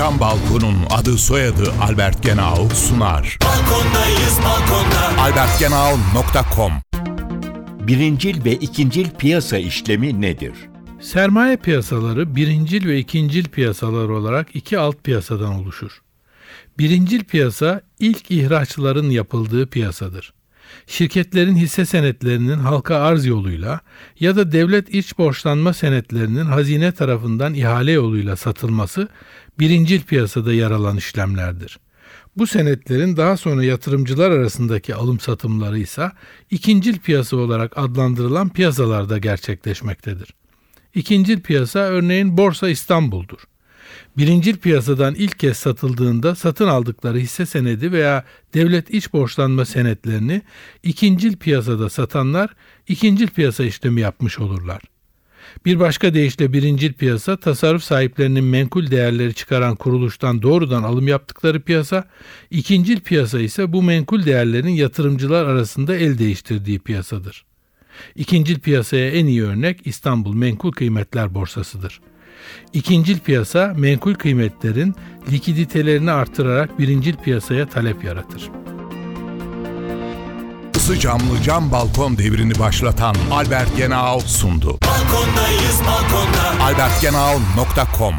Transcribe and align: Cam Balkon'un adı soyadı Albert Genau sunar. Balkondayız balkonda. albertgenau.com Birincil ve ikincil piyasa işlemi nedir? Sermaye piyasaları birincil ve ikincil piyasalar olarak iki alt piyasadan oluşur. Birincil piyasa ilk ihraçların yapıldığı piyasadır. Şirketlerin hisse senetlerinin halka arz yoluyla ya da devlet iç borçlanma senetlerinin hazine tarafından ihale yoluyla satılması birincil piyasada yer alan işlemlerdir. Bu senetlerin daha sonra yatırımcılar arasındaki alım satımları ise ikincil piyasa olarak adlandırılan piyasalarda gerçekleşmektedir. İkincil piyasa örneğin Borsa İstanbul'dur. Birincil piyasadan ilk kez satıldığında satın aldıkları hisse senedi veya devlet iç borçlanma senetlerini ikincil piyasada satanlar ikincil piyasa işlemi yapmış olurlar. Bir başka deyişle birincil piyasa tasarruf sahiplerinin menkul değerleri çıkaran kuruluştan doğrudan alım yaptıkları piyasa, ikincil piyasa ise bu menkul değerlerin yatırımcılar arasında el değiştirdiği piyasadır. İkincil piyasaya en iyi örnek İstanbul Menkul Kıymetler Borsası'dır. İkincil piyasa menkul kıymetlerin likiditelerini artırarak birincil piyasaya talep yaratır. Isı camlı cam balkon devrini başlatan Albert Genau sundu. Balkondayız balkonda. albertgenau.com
Cam 0.00 0.20
Balkon'un 0.20 0.76
adı 0.90 1.18
soyadı 1.18 1.72
Albert 1.82 2.22
Genau 2.22 2.68
sunar. 2.74 3.38
Balkondayız 3.44 4.38
balkonda. 4.44 5.22
albertgenau.com 5.22 6.72
Birincil 7.86 8.44
ve 8.44 8.52
ikincil 8.52 9.10
piyasa 9.10 9.58
işlemi 9.58 10.20
nedir? 10.20 10.52
Sermaye 11.00 11.56
piyasaları 11.56 12.36
birincil 12.36 12.86
ve 12.86 12.98
ikincil 12.98 13.44
piyasalar 13.44 14.08
olarak 14.08 14.56
iki 14.56 14.78
alt 14.78 15.04
piyasadan 15.04 15.54
oluşur. 15.54 16.02
Birincil 16.78 17.24
piyasa 17.24 17.80
ilk 17.98 18.30
ihraçların 18.30 19.10
yapıldığı 19.10 19.66
piyasadır. 19.66 20.32
Şirketlerin 20.86 21.56
hisse 21.56 21.84
senetlerinin 21.86 22.58
halka 22.58 22.96
arz 22.96 23.26
yoluyla 23.26 23.80
ya 24.20 24.36
da 24.36 24.52
devlet 24.52 24.94
iç 24.94 25.18
borçlanma 25.18 25.72
senetlerinin 25.72 26.44
hazine 26.44 26.92
tarafından 26.92 27.54
ihale 27.54 27.92
yoluyla 27.92 28.36
satılması 28.36 29.08
birincil 29.58 30.02
piyasada 30.02 30.52
yer 30.52 30.70
alan 30.70 30.96
işlemlerdir. 30.96 31.78
Bu 32.36 32.46
senetlerin 32.46 33.16
daha 33.16 33.36
sonra 33.36 33.64
yatırımcılar 33.64 34.30
arasındaki 34.30 34.94
alım 34.94 35.20
satımları 35.20 35.78
ise 35.78 36.10
ikincil 36.50 36.98
piyasa 36.98 37.36
olarak 37.36 37.78
adlandırılan 37.78 38.48
piyasalarda 38.48 39.18
gerçekleşmektedir. 39.18 40.34
İkincil 40.94 41.40
piyasa 41.40 41.78
örneğin 41.78 42.36
Borsa 42.36 42.68
İstanbul'dur. 42.68 43.38
Birincil 44.20 44.56
piyasadan 44.56 45.14
ilk 45.14 45.38
kez 45.38 45.56
satıldığında 45.56 46.34
satın 46.34 46.66
aldıkları 46.66 47.18
hisse 47.18 47.46
senedi 47.46 47.92
veya 47.92 48.24
devlet 48.54 48.94
iç 48.94 49.12
borçlanma 49.12 49.64
senetlerini 49.64 50.42
ikincil 50.82 51.36
piyasada 51.36 51.90
satanlar 51.90 52.50
ikincil 52.88 53.28
piyasa 53.28 53.64
işlemi 53.64 54.00
yapmış 54.00 54.38
olurlar. 54.38 54.82
Bir 55.64 55.80
başka 55.80 56.14
deyişle 56.14 56.52
birincil 56.52 56.92
piyasa 56.92 57.36
tasarruf 57.36 57.82
sahiplerinin 57.82 58.44
menkul 58.44 58.90
değerleri 58.90 59.34
çıkaran 59.34 59.76
kuruluştan 59.76 60.42
doğrudan 60.42 60.82
alım 60.82 61.08
yaptıkları 61.08 61.60
piyasa, 61.60 62.04
ikincil 62.50 63.00
piyasa 63.00 63.40
ise 63.40 63.72
bu 63.72 63.82
menkul 63.82 64.24
değerlerin 64.24 64.68
yatırımcılar 64.68 65.44
arasında 65.44 65.96
el 65.96 66.18
değiştirdiği 66.18 66.78
piyasadır. 66.78 67.44
İkincil 68.16 68.60
piyasaya 68.60 69.10
en 69.10 69.26
iyi 69.26 69.44
örnek 69.44 69.80
İstanbul 69.84 70.34
Menkul 70.34 70.72
Kıymetler 70.72 71.34
Borsası'dır. 71.34 72.00
İkincil 72.72 73.18
piyasa 73.18 73.72
menkul 73.76 74.14
kıymetlerin 74.14 74.94
likiditelerini 75.30 76.10
artırarak 76.12 76.78
birincil 76.78 77.16
piyasaya 77.16 77.68
talep 77.68 78.04
yaratır. 78.04 78.50
Isı 80.76 80.98
camlı 80.98 81.42
cam 81.44 81.72
balkon 81.72 82.18
devrini 82.18 82.58
başlatan 82.58 83.14
Albert 83.32 83.76
Genau 83.76 84.20
sundu. 84.20 84.78
Balkondayız 84.82 85.80
balkonda. 85.86 86.64
albertgenau.com 86.64 88.14